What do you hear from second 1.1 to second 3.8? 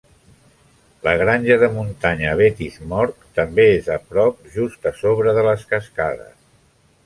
granja de muntanya Vettismorki també